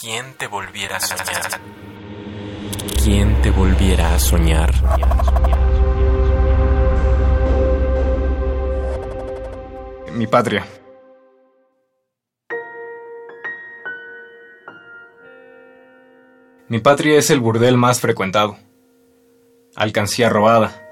¿Quién 0.00 0.32
te 0.38 0.46
volviera 0.46 0.96
a 0.96 1.00
soñar? 1.00 1.60
¿Quién 3.04 3.42
te 3.42 3.50
volviera 3.50 4.14
a 4.14 4.18
soñar? 4.18 4.72
Mi 10.14 10.26
patria. 10.26 10.66
Mi 16.68 16.78
patria 16.78 17.18
es 17.18 17.28
el 17.28 17.40
burdel 17.40 17.76
más 17.76 18.00
frecuentado. 18.00 18.56
Alcancía 19.76 20.30
robada. 20.30 20.82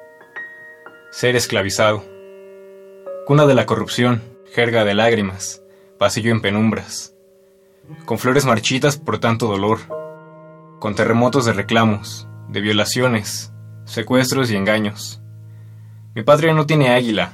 Ser 1.13 1.35
esclavizado. 1.35 2.05
Cuna 3.25 3.47
de 3.47 3.55
la 3.55 3.65
corrupción, 3.65 4.23
jerga 4.53 4.85
de 4.85 4.93
lágrimas, 4.93 5.63
pasillo 5.99 6.31
en 6.31 6.43
penumbras. 6.43 7.18
Con 8.05 8.19
flores 8.19 8.45
marchitas 8.45 8.97
por 8.97 9.19
tanto 9.19 9.47
dolor. 9.47 9.79
Con 10.79 10.95
terremotos 10.95 11.45
de 11.45 11.53
reclamos, 11.53 12.29
de 12.49 12.61
violaciones, 12.61 13.53
secuestros 13.85 14.51
y 14.51 14.57
engaños. 14.57 15.21
Mi 16.15 16.23
patria 16.23 16.55
no 16.55 16.67
tiene 16.67 16.91
águila, 16.91 17.33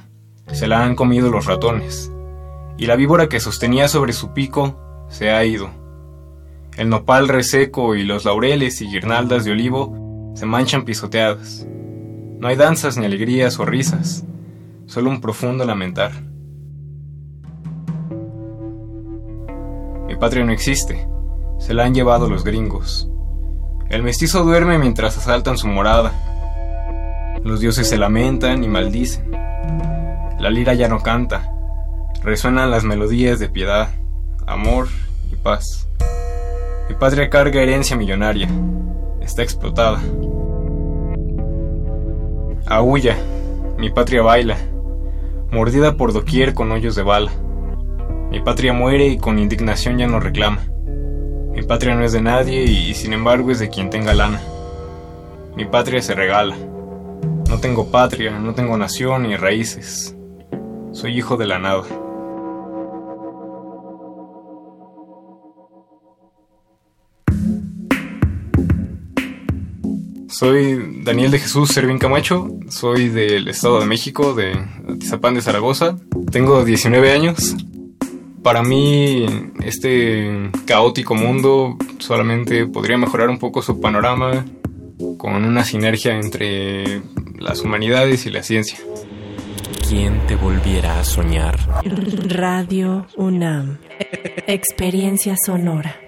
se 0.51 0.67
la 0.67 0.83
han 0.83 0.95
comido 0.95 1.29
los 1.29 1.45
ratones. 1.45 2.11
Y 2.77 2.87
la 2.87 2.95
víbora 2.95 3.29
que 3.29 3.39
sostenía 3.39 3.87
sobre 3.87 4.13
su 4.13 4.33
pico 4.33 4.79
se 5.09 5.31
ha 5.31 5.45
ido 5.45 5.85
el 6.77 6.89
nopal 6.89 7.29
reseco 7.29 7.95
y 7.95 8.03
los 8.03 8.25
laureles 8.25 8.81
y 8.81 8.87
guirnaldas 8.87 9.45
de 9.45 9.51
olivo 9.51 10.33
se 10.35 10.45
manchan 10.45 10.83
pisoteadas. 10.83 11.65
No 12.39 12.49
hay 12.49 12.57
danzas 12.57 12.97
ni 12.97 13.05
alegrías 13.05 13.59
o 13.59 13.65
risas, 13.65 14.25
solo 14.85 15.09
un 15.09 15.21
profundo 15.21 15.63
lamentar. 15.63 16.11
Mi 20.15 20.21
patria 20.21 20.45
no 20.45 20.53
existe, 20.53 21.09
se 21.59 21.73
la 21.73 21.83
han 21.83 21.93
llevado 21.93 22.29
los 22.29 22.45
gringos. 22.45 23.09
El 23.89 24.01
mestizo 24.01 24.45
duerme 24.45 24.77
mientras 24.77 25.17
asaltan 25.17 25.57
su 25.57 25.67
morada. 25.67 26.13
Los 27.43 27.59
dioses 27.59 27.89
se 27.89 27.97
lamentan 27.97 28.63
y 28.63 28.69
maldicen. 28.69 29.29
La 30.39 30.49
lira 30.49 30.73
ya 30.73 30.87
no 30.87 31.01
canta, 31.01 31.51
resuenan 32.23 32.71
las 32.71 32.85
melodías 32.85 33.39
de 33.39 33.49
piedad, 33.49 33.89
amor 34.47 34.87
y 35.33 35.35
paz. 35.35 35.85
Mi 36.87 36.95
patria 36.95 37.29
carga 37.29 37.61
herencia 37.61 37.97
millonaria. 37.97 38.47
Está 39.19 39.43
explotada. 39.43 39.99
Aúlla. 42.67 43.17
Mi 43.77 43.89
patria 43.89 44.21
baila. 44.21 44.55
Mordida 45.51 45.97
por 45.97 46.13
doquier 46.13 46.53
con 46.53 46.71
hoyos 46.71 46.95
de 46.95 47.03
bala. 47.03 47.31
Mi 48.29 48.39
patria 48.39 48.73
muere 48.73 49.07
y 49.07 49.17
con 49.17 49.39
indignación 49.39 49.97
ya 49.97 50.07
no 50.07 50.19
reclama. 50.19 50.61
Mi 51.53 51.63
patria 51.63 51.95
no 51.95 52.03
es 52.03 52.11
de 52.11 52.21
nadie 52.21 52.63
y 52.63 52.93
sin 52.93 53.13
embargo 53.13 53.51
es 53.51 53.59
de 53.59 53.69
quien 53.69 53.89
tenga 53.89 54.13
lana. 54.13 54.41
Mi 55.55 55.65
patria 55.65 56.01
se 56.01 56.15
regala. 56.15 56.57
No 57.49 57.59
tengo 57.59 57.91
patria, 57.91 58.39
no 58.39 58.53
tengo 58.53 58.77
nación 58.77 59.23
ni 59.23 59.35
raíces. 59.37 60.15
Soy 60.91 61.17
hijo 61.17 61.37
de 61.37 61.45
la 61.45 61.59
nada. 61.59 61.83
Soy 70.27 71.01
Daniel 71.05 71.31
de 71.31 71.39
Jesús 71.39 71.69
Servín 71.69 71.97
Camacho, 71.97 72.49
soy 72.67 73.07
del 73.07 73.47
Estado 73.47 73.79
de 73.79 73.85
México, 73.85 74.33
de 74.33 74.51
Atizapán 74.89 75.35
de 75.35 75.41
Zaragoza. 75.41 75.95
Tengo 76.29 76.65
19 76.65 77.13
años. 77.13 77.55
Para 78.45 78.61
mí, 78.61 79.25
este 79.63 80.51
caótico 80.67 81.15
mundo 81.15 81.79
solamente 81.97 82.67
podría 82.67 82.95
mejorar 82.95 83.29
un 83.29 83.39
poco 83.39 83.63
su 83.63 83.81
panorama 83.81 84.45
con 85.17 85.45
una 85.45 85.63
sinergia 85.63 86.15
entre 86.15 87.01
las 87.39 87.61
humanidades 87.61 88.27
y 88.27 88.29
la 88.29 88.43
ciencia. 88.43 88.77
¿Quién 89.89 90.27
te 90.27 90.35
volviera 90.35 90.99
a 90.99 91.03
soñar? 91.03 91.57
Radio 92.27 93.07
UNAM. 93.17 93.79
Experiencia 94.45 95.35
sonora. 95.43 96.04